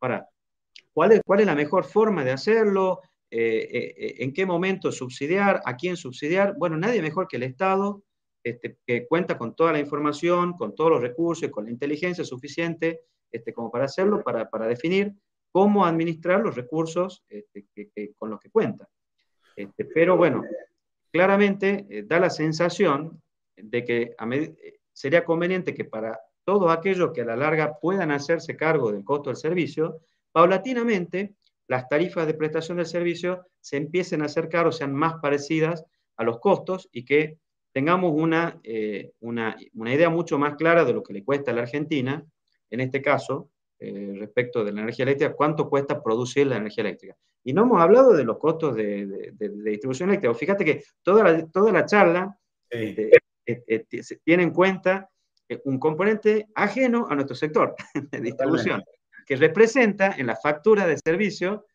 [0.00, 0.28] Ahora,
[0.92, 3.00] ¿cuál es, cuál es la mejor forma de hacerlo?
[3.30, 5.60] Eh, eh, ¿En qué momento subsidiar?
[5.64, 6.54] ¿A quién subsidiar?
[6.56, 8.02] Bueno, nadie mejor que el Estado
[8.44, 13.02] este, que cuenta con toda la información, con todos los recursos, con la inteligencia suficiente
[13.30, 15.12] este, como para hacerlo, para, para, definir
[15.50, 18.88] cómo administrar los recursos este, que, con los que cuenta.
[19.54, 20.44] Este, pero bueno,
[21.12, 23.20] claramente eh, da la sensación
[23.56, 24.26] de que a
[24.92, 29.28] sería conveniente que para todos aquellos que a la larga puedan hacerse cargo del costo
[29.28, 30.00] del servicio,
[30.32, 31.34] paulatinamente
[31.66, 35.84] las tarifas de prestación del servicio se empiecen a acercar o sean más parecidas
[36.16, 37.36] a los costos y que
[37.70, 41.54] tengamos una, eh, una, una, idea mucho más clara de lo que le cuesta a
[41.54, 42.24] la Argentina,
[42.70, 47.14] en este caso, eh, respecto de la energía eléctrica, cuánto cuesta producir la energía eléctrica.
[47.44, 50.34] Y no hemos hablado de los costos de, de, de, de distribución eléctrica.
[50.34, 52.34] Fíjate que toda la, toda la charla
[52.70, 53.10] sí.
[53.44, 53.84] eh,
[54.24, 55.10] tiene en cuenta
[55.64, 58.82] un componente ajeno a nuestro sector de distribución,
[59.26, 61.66] que representa en la factura de servicio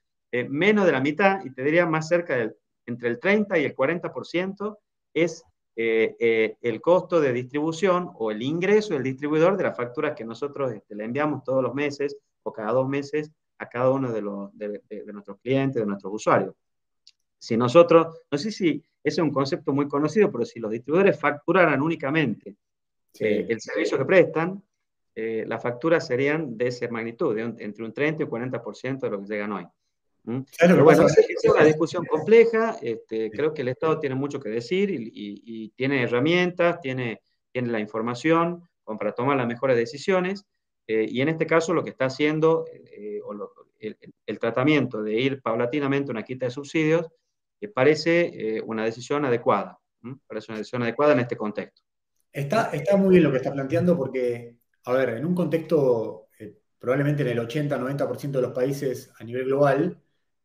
[0.50, 2.56] menos de la mitad, y te diría más cerca del
[2.86, 4.78] entre el 30 y el 40%
[5.14, 5.44] es
[5.76, 10.26] eh, eh, el costo de distribución o el ingreso del distribuidor de las facturas que
[10.26, 14.22] nosotros este, le enviamos todos los meses o cada dos meses a cada uno de,
[14.22, 16.54] los, de, de, de nuestros clientes, de nuestros usuarios.
[17.40, 21.20] Si nosotros, no sé si ese es un concepto muy conocido, pero si los distribuidores
[21.20, 22.56] facturaran únicamente
[23.13, 23.26] sí.
[23.26, 24.63] eh, el servicio que prestan,
[25.15, 28.99] eh, las facturas serían de esa magnitud, de un, entre un 30 y un 40%
[28.99, 29.67] de lo que llegan hoy.
[30.58, 34.89] Pero bueno, es una discusión compleja, este, creo que el Estado tiene mucho que decir
[34.89, 37.21] y, y, y tiene herramientas, tiene,
[37.52, 40.45] tiene, la información para tomar las mejores decisiones,
[40.88, 45.02] eh, y en este caso lo que está haciendo, eh, o lo, el, el, tratamiento
[45.02, 47.08] de ir paulatinamente a una quita de subsidios,
[47.62, 50.17] eh, parece una decisión adecuada, ¿m?
[50.28, 51.82] parece una decisión adecuada en este contexto.
[52.34, 56.58] Está, está muy bien lo que está planteando porque, a ver, en un contexto, eh,
[56.80, 60.02] probablemente en el 80-90% de los países a nivel global,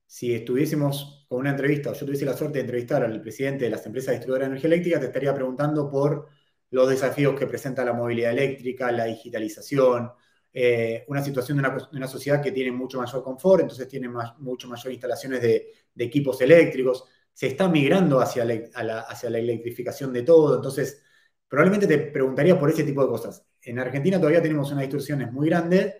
[0.06, 3.70] si estuviésemos con una entrevista, o yo tuviese la suerte de entrevistar al presidente de
[3.70, 6.28] las empresas distribuidoras de energía eléctrica, te estaría preguntando por
[6.70, 10.10] los desafíos que presenta la movilidad eléctrica, la digitalización,
[10.52, 14.68] eh, una situación de una, sociedad que tiene mucho mayor confort, entonces tiene más, mucho
[14.68, 20.12] mayor instalaciones de, de, equipos eléctricos, se está migrando hacia la, la, hacia la electrificación
[20.12, 21.02] de todo, entonces
[21.48, 23.44] probablemente te preguntaría por ese tipo de cosas.
[23.62, 25.94] En Argentina todavía tenemos unas distorsiones muy grandes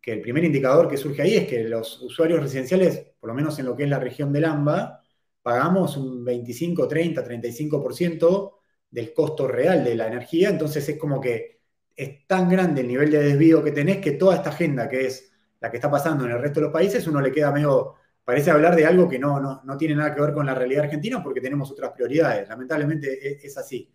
[0.00, 3.58] que el primer indicador que surge ahí es que los usuarios residenciales, por lo menos
[3.58, 5.02] en lo que es la región del AMBA,
[5.42, 8.60] pagamos un 25, 30, 35%
[8.90, 11.60] del costo real de la energía, entonces es como que
[11.96, 15.32] es tan grande el nivel de desvío que tenés que toda esta agenda que es
[15.60, 18.50] la que está pasando en el resto de los países, uno le queda medio, parece
[18.50, 21.22] hablar de algo que no, no, no tiene nada que ver con la realidad argentina
[21.22, 23.90] porque tenemos otras prioridades, lamentablemente es, es así.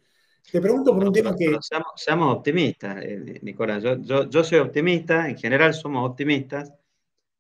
[0.50, 1.58] Te pregunto por un tema que...
[1.62, 3.84] Seamos, seamos optimistas, eh, Nicolás.
[3.84, 6.74] Yo, yo, yo, soy optimista, en general somos optimistas.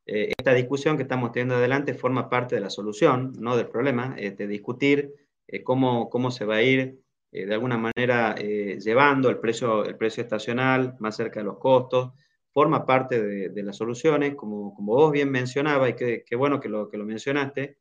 [0.06, 4.16] Eh, esta discusión que estamos teniendo adelante forma parte de la solución, no del problema,
[4.18, 5.14] eh, de discutir
[5.48, 7.00] eh, cómo, cómo se va a ir
[7.32, 12.12] eh, de alguna manera llevando el precio, el precio estacional más cerca de los costos.
[12.54, 16.60] Forma parte de, de las soluciones, como, como vos bien mencionabas, y qué que bueno
[16.60, 17.78] que lo, que lo mencionaste,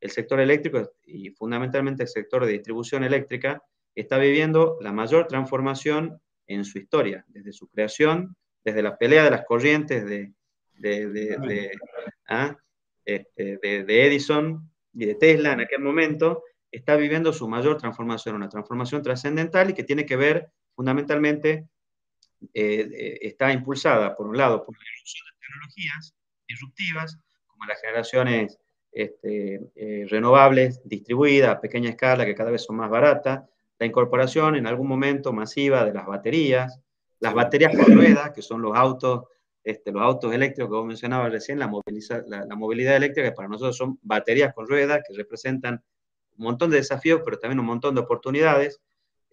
[0.00, 3.62] el sector eléctrico y fundamentalmente el sector de distribución eléctrica
[3.94, 9.30] está viviendo la mayor transformación en su historia, desde su creación, desde la pelea de
[9.30, 10.32] las corrientes de,
[10.74, 11.72] de, de, de,
[12.28, 12.56] ¿ah?
[13.04, 18.48] este, de Edison y de Tesla en aquel momento, está viviendo su mayor transformación, una
[18.48, 21.68] transformación trascendental y que tiene que ver fundamentalmente,
[22.52, 26.14] eh, eh, está impulsada por un lado por la evolución de tecnologías
[26.48, 28.58] disruptivas, como las generaciones
[28.90, 33.44] este, eh, renovables distribuidas a pequeña escala, que cada vez son más baratas,
[33.78, 36.80] la incorporación en algún momento masiva de las baterías,
[37.20, 39.24] las baterías con ruedas, que son los autos,
[39.62, 41.70] este, los autos eléctricos que vos mencionabas recién, la,
[42.26, 45.82] la, la, movilidad eléctrica, que para nosotros son baterías con ruedas, que representan
[46.36, 48.80] un montón de desafíos, pero también un montón de oportunidades.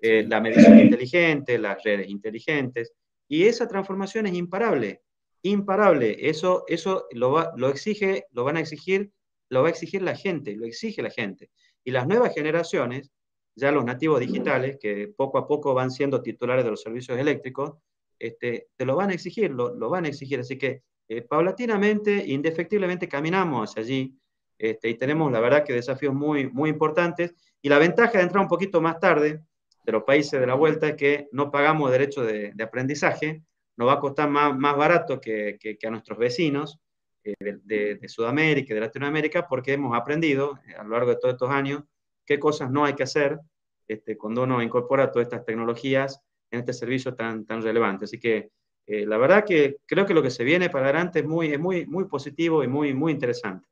[0.04, 2.92] Eh, la medición inteligente, las redes inteligentes,
[3.28, 5.04] y esa transformación es imparable,
[5.44, 6.18] imparable.
[6.28, 9.12] Eso, eso lo, va, lo exige, lo van a exigir,
[9.50, 11.52] lo va a exigir la gente, lo exige la gente.
[11.84, 13.12] Y las nuevas generaciones,
[13.56, 17.74] ya los nativos digitales, que poco a poco van siendo titulares de los servicios eléctricos,
[18.18, 20.40] este, te lo van a exigir, lo, lo van a exigir.
[20.40, 24.18] Así que eh, paulatinamente, indefectiblemente caminamos hacia allí
[24.58, 27.36] este, y tenemos, la verdad, que desafíos muy, muy importantes.
[27.62, 29.42] Y la ventaja de entrar un poquito más tarde
[29.84, 33.44] de los países de la vuelta es que no pagamos derecho de, aprendizaje,
[33.76, 36.80] nos va a costar más, más barato que, que, a nuestros vecinos
[37.24, 41.18] eh, de, de, Sudamérica y de Latinoamérica porque hemos aprendido eh, a lo largo de
[41.18, 41.84] todos estos años
[42.32, 43.40] qué cosas no hay que hacer
[43.88, 48.06] este, cuando uno incorpora todas estas tecnologías en este servicio tan, tan relevante.
[48.06, 48.52] Así que
[48.88, 51.86] eh, la verdad que creo que lo que se viene para adelante es muy, muy,
[51.86, 53.68] muy positivo y muy, muy interesante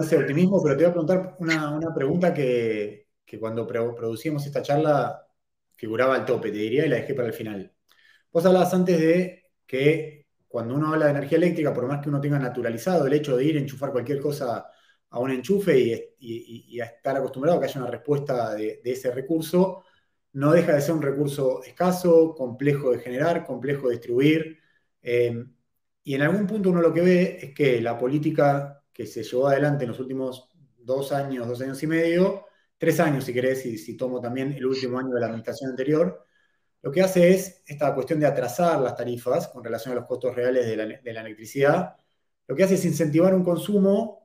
[0.00, 4.62] ese optimismo, pero te voy a preguntar una, una pregunta que, que cuando producimos esta
[4.62, 5.26] charla
[5.76, 7.72] figuraba al tope, te diría, y la dejé para el final.
[8.32, 12.20] Vos hablabas antes de que cuando uno habla de energía eléctrica, por más que uno
[12.20, 14.66] tenga naturalizado el hecho de ir a enchufar cualquier cosa
[15.14, 18.80] a un enchufe y, y, y a estar acostumbrado a que haya una respuesta de,
[18.84, 19.84] ese recurso,
[20.32, 24.58] no deja de ser un recurso escaso, complejo de generar, complejo de distribuir.
[25.00, 25.44] Eh,
[26.02, 29.46] y en algún punto uno lo que ve es que la política que se llevó
[29.46, 32.46] adelante en los últimos dos años, dos años y medio,
[32.76, 36.26] tres años si querés, y si tomo también el último año de la administración anterior,
[36.82, 40.34] lo que hace es esta cuestión de atrasar las tarifas con relación a los costos
[40.34, 41.94] reales de la electricidad,
[42.48, 44.23] lo que hace es incentivar un consumo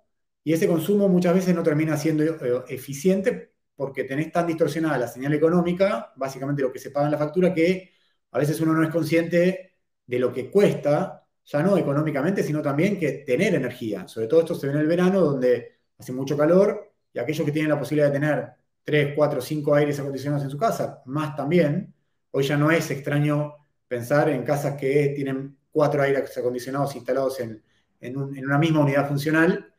[0.50, 5.08] y ese consumo muchas veces no termina siendo eh, eficiente porque tenés tan distorsionada la
[5.08, 7.92] señal económica, básicamente lo que se paga en la factura, que
[8.32, 9.76] a veces uno no es consciente
[10.08, 14.08] de lo que cuesta ya no económicamente, sino también que tener energía.
[14.08, 17.52] Sobre todo esto se ve en el verano, donde hace mucho calor, y aquellos que
[17.52, 18.50] tienen la posibilidad de tener
[18.84, 21.94] 3, 4, 5 aires acondicionados en su casa, más también,
[22.32, 23.54] hoy ya no es extraño
[23.88, 27.62] pensar en casas que tienen cuatro aires acondicionados instalados en,
[28.02, 29.70] en una misma unidad funcional.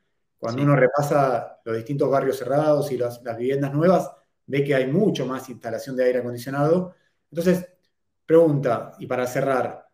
[0.41, 0.65] Cuando sí.
[0.65, 4.11] uno repasa los distintos barrios cerrados y las, las viviendas nuevas,
[4.47, 6.97] ve que hay mucho más instalación de aire acondicionado.
[7.31, 7.69] Entonces,
[8.27, 9.91] pregunta, y para cerrar,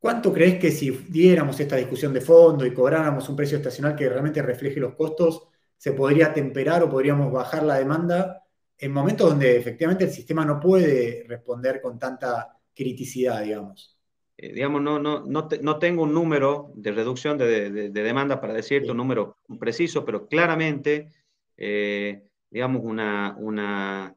[0.00, 4.08] ¿Cuánto crees que si diéramos esta discusión de fondo y cobráramos un precio estacional que
[4.08, 5.42] realmente refleje los costos,
[5.76, 8.42] se podría temperar o podríamos bajar la demanda
[8.78, 13.99] en momentos donde efectivamente el sistema no puede responder con tanta criticidad, digamos?
[14.42, 18.02] Eh, digamos, no, no, no, te, no, tengo un número de reducción de, de, de
[18.02, 18.90] demanda para decirte sí.
[18.90, 21.10] un número preciso, pero claramente,
[21.58, 24.16] eh, digamos, una, una,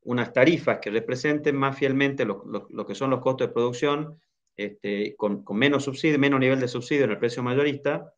[0.00, 4.18] unas tarifas que representen más fielmente lo, lo, lo que son los costos de producción
[4.56, 8.14] este, con, con, menos subsidio, menos nivel de subsidio en el precio mayorista,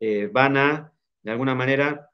[0.00, 2.10] eh, van a, de alguna manera,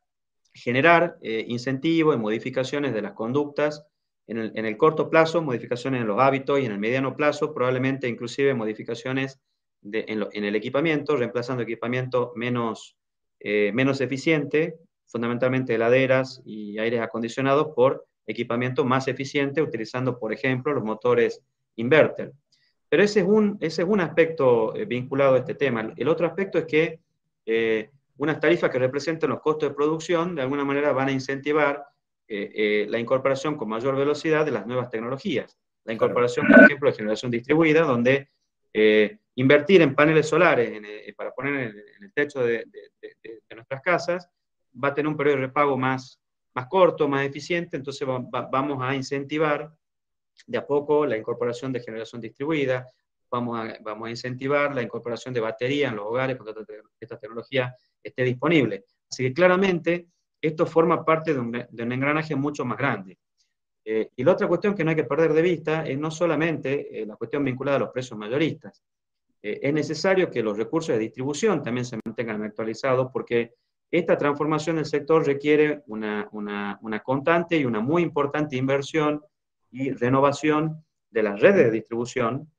[0.53, 3.87] generar incentivos y modificaciones de las conductas
[4.31, 7.53] en el, en el, corto plazo, modificaciones en los hábitos y en el mediano plazo,
[7.53, 9.40] probablemente inclusive modificaciones
[9.83, 12.97] de, en, lo, en, el equipamiento, reemplazando equipamiento menos,
[13.40, 20.73] eh, menos eficiente, fundamentalmente heladeras y aires acondicionados, por equipamiento más eficiente, utilizando, por ejemplo,
[20.73, 21.43] los motores
[21.75, 22.33] inverter.
[22.88, 25.93] Pero ese es un, ese es un aspecto eh, vinculado a este tema.
[25.97, 27.01] El otro aspecto es que
[27.47, 31.85] eh, unas tarifas que representen los costos de producción de alguna manera van a incentivar
[32.31, 35.59] eh, eh la incorporación con mayor velocidad de las nuevas tecnologías.
[35.85, 38.31] La incorporación, por ejemplo, de generación distribuida, donde
[38.73, 42.90] eh, invertir en paneles solares en, para poner en el, en el techo de, de,
[43.01, 44.31] de, de, nuestras casas
[44.73, 46.21] va a tener un periodo de repago más,
[46.55, 49.73] más corto, más eficiente, entonces va, va, vamos a incentivar
[50.47, 52.87] de a poco la incorporación de generación distribuida,
[53.31, 56.64] vamos a, vamos a incentivar la incorporación de batería en los hogares cuando
[56.99, 58.85] esta tecnología esté disponible.
[59.11, 60.09] Así que claramente
[60.40, 63.18] esto forma parte de un, de un engranaje mucho más grande.
[63.85, 67.03] Eh, y la otra cuestión que no hay que perder de vista es no solamente
[67.03, 68.83] eh, la cuestión vinculada a los precios mayoristas.
[69.42, 73.55] Eh, es necesario que los recursos de distribución también se mantengan actualizados porque
[73.90, 79.22] esta transformación del sector requiere una, una, una constante y una muy importante inversión
[79.70, 82.51] y renovación de las redes de distribución,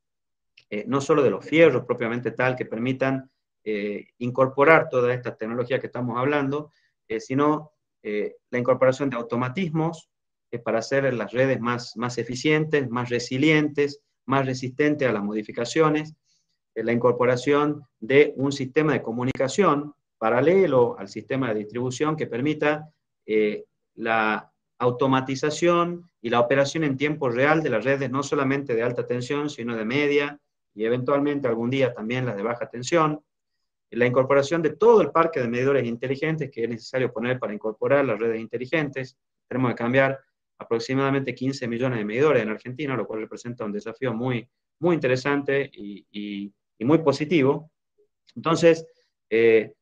[0.70, 3.30] eh, no solo de los fierros propiamente tal, que permitan
[3.64, 6.72] eh, incorporar toda esta tecnología que estamos hablando,
[7.20, 7.72] sino
[8.04, 10.10] eh, la incorporación de automatismos
[10.52, 16.16] eh, para hacer las redes más, más eficientes, más resilientes, más resistentes a las modificaciones,
[16.74, 22.90] eh, la incorporación de un sistema de comunicación paralelo al sistema de distribución que permita
[23.96, 29.08] la automatización y la operación en tiempo real de las redes, no solamente de alta
[29.08, 30.40] tensión, sino de media
[30.74, 33.24] y eventualmente algún día también las de baja tensión.
[33.92, 38.06] La incorporación de todo el parque de medidores inteligentes que es necesario poner para incorporar
[38.06, 39.18] las redes inteligentes.
[39.48, 40.20] Tenemos que cambiar
[40.58, 44.48] aproximadamente 15 millones de medidores en Argentina, lo cual representa un desafío muy,
[44.80, 47.72] muy interesante y, muy positivo.
[48.36, 48.88] Entonces,
[49.30, 49.74] eh,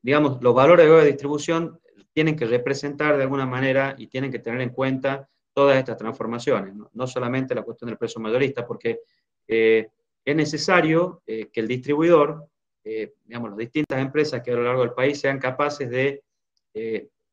[0.00, 1.78] digamos, los valores de distribución
[2.12, 6.74] tienen que representar de alguna manera y tienen que tener en cuenta todas estas transformaciones,
[6.92, 9.00] no, solamente la cuestión del precio mayorista, porque
[9.46, 9.88] eh,
[10.24, 12.48] es necesario eh, que el distribuidor,
[12.88, 16.22] eh, digamos, las distintas empresas que a lo largo del país sean capaces de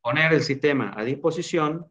[0.02, 1.86] poner el sistema a disposición,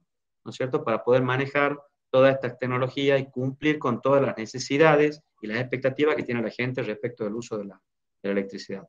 [0.44, 1.78] ¿no es cierto?, para poder manejar
[2.10, 6.50] toda esta tecnología y cumplir con todas las necesidades y las expectativas que tiene la
[6.50, 7.80] gente respecto del uso de la,
[8.22, 8.84] de la electricidad.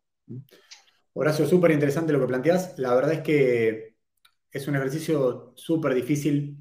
[1.14, 2.78] Horacio, súper interesante lo que planteas.
[2.78, 3.96] La verdad es que
[4.52, 6.58] es un ejercicio súper difícil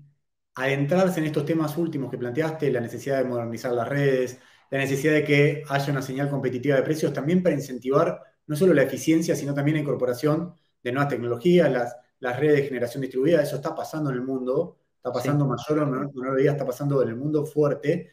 [0.55, 4.39] adentrarse en estos temas últimos que planteaste, la necesidad de modernizar las redes,
[4.75, 8.75] la necesidad de que haya una señal competitiva de precios, también para incentivar no solo
[8.75, 10.53] la eficiencia, sino también la incorporación
[10.83, 13.41] de nuevas tecnologías, las, las redes de generación distribuida.
[13.41, 17.09] Eso está pasando en el mundo, está pasando mayor o menor medida, está pasando en
[17.11, 18.11] el mundo fuerte.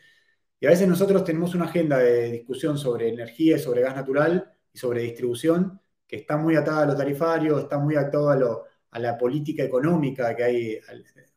[0.59, 4.53] Y a veces nosotros tenemos una agenda de discusión sobre energía y sobre gas natural
[4.71, 8.37] y sobre distribución que está muy atada a lo tarifario, está muy atada
[8.91, 10.79] a, la política económica que hay,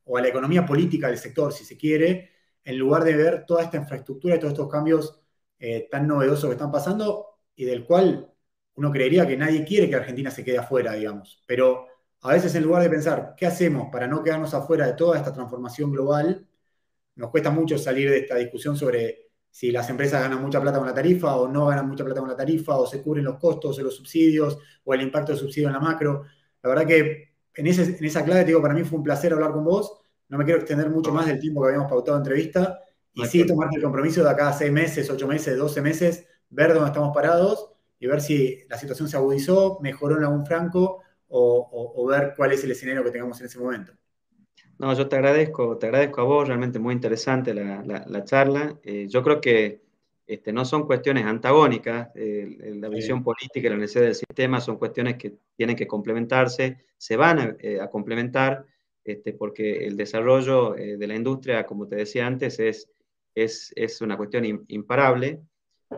[0.05, 2.34] o a la economía política del sector, si se quiere,
[2.65, 5.21] en lugar de ver toda esta infraestructura y todos estos cambios
[5.59, 8.31] eh, tan novedosos que están pasando y del cual
[8.75, 11.43] uno creería que nadie quiere que Argentina se quede afuera, digamos.
[11.47, 11.87] Pero
[12.23, 15.33] a veces en lugar de pensar, ¿qué hacemos para no quedarnos afuera de toda esta
[15.33, 16.47] transformación global?
[17.17, 20.87] Nos cuesta mucho salir de esta discusión sobre si las empresas ganan mucha plata con
[20.89, 23.79] la tarifa o no ganan mucha plata con la tarifa, o se cubren los costos
[23.79, 26.25] o los subsidios, o el impacto del subsidio en la macro.
[26.62, 29.53] La verdad que en, en esa clave, te digo, para mí fue un placer hablar
[29.53, 30.04] con vos.
[30.35, 32.80] No me quiero extender mucho más del tiempo que habíamos pautado en entrevista.
[33.12, 36.74] Y sí, tomar el compromiso de acá a seis meses, ocho meses, doce meses, ver
[36.74, 37.70] dónde estamos parados
[38.01, 42.64] y ver si la situación se agudizó, mejoró en algún franco o, ver cuál es
[42.64, 43.93] el escenario que tengamos en ese momento.
[44.76, 48.76] No, yo te agradezco, te agradezco a vos, realmente muy interesante la, charla.
[48.82, 49.82] Eh, yo creo que
[50.26, 55.16] este, no son cuestiones antagónicas, la visión política y la necesidad del sistema son cuestiones
[55.16, 58.66] que tienen que complementarse, se van a, eh, complementar,
[59.05, 62.91] este, porque el desarrollo eh, de la industria, como te decía antes, es,
[63.35, 65.41] es, es una cuestión imparable.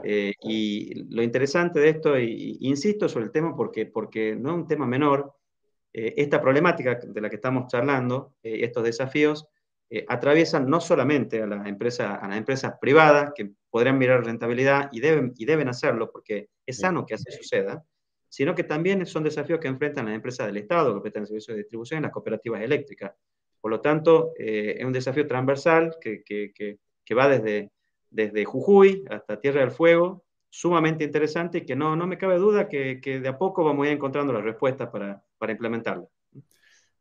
[0.03, 4.57] Eh, y lo interesante de esto, y, insisto sobre el tema porque, porque no es
[4.57, 5.33] un tema menor,
[5.99, 9.47] esta problemática de la que estamos charlando, estos desafíos,
[10.09, 15.01] atraviesan no solamente a las, empresas, a las empresas privadas, que podrían mirar rentabilidad y
[15.01, 17.83] deben, y deben hacerlo porque es sano que así suceda,
[18.29, 21.63] sino que también son desafíos que enfrentan las empresas del Estado que prestan servicios de
[21.63, 23.13] distribución las cooperativas eléctricas.
[23.61, 26.53] Por lo tanto, eh, es un desafío transversal que, que,
[27.05, 27.73] que, va desde,
[28.11, 32.69] desde Jujuy hasta Tierra del Fuego, sumamente interesante y que no, no me cabe duda
[32.69, 36.11] que, que de a poco vamos a ir encontrando las respuestas para, para implementarlo.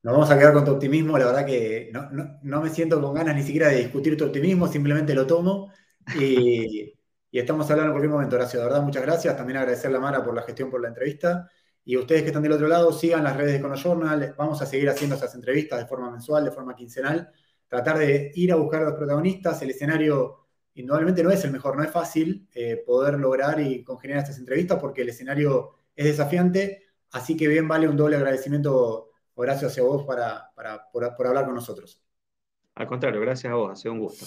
[0.03, 3.01] Nos vamos a quedar con tu optimismo, la verdad que no, no, no me siento
[3.01, 5.71] con ganas ni siquiera de discutir tu optimismo, simplemente lo tomo
[6.19, 6.93] y,
[7.39, 8.59] estamos hablando en cualquier momento, Horacio.
[8.59, 9.36] De verdad, muchas gracias.
[9.36, 11.49] También agradecerle a Mara por la gestión, por la entrevista.
[11.83, 14.33] Y ustedes que están del otro lado, sigan las redes de Conojournal.
[14.38, 17.29] Vamos a seguir haciendo esas entrevistas de forma mensual, de forma quincenal.
[17.67, 19.61] Tratar de ir a buscar a los protagonistas.
[19.61, 21.75] El escenario, indudablemente, no es el mejor.
[21.75, 26.83] No es fácil eh, poder lograr y congeniar estas entrevistas porque el escenario es desafiante.
[27.11, 30.51] Así que bien vale un doble agradecimiento, Horacio, hacia vos para,
[30.91, 32.01] por, por hablar con nosotros.
[32.75, 33.71] Al contrario, gracias a vos.
[33.71, 34.25] Ha sido un gusto.